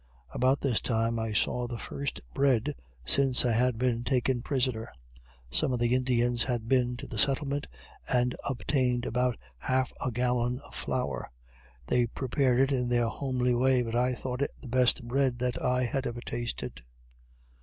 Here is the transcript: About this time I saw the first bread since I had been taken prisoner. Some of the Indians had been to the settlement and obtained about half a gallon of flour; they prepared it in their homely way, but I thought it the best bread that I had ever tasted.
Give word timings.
About 0.31 0.61
this 0.61 0.81
time 0.81 1.19
I 1.19 1.31
saw 1.31 1.67
the 1.67 1.77
first 1.77 2.21
bread 2.33 2.73
since 3.05 3.45
I 3.45 3.51
had 3.51 3.77
been 3.77 4.03
taken 4.03 4.41
prisoner. 4.41 4.89
Some 5.51 5.71
of 5.73 5.77
the 5.79 5.93
Indians 5.93 6.43
had 6.45 6.67
been 6.67 6.97
to 6.97 7.07
the 7.07 7.19
settlement 7.19 7.67
and 8.11 8.35
obtained 8.49 9.05
about 9.05 9.37
half 9.59 9.93
a 10.03 10.09
gallon 10.09 10.59
of 10.61 10.73
flour; 10.73 11.29
they 11.85 12.07
prepared 12.07 12.59
it 12.59 12.71
in 12.71 12.87
their 12.87 13.09
homely 13.09 13.53
way, 13.53 13.83
but 13.83 13.93
I 13.93 14.15
thought 14.15 14.41
it 14.41 14.49
the 14.59 14.67
best 14.67 15.03
bread 15.07 15.37
that 15.37 15.61
I 15.61 15.83
had 15.83 16.07
ever 16.07 16.21
tasted. 16.21 16.81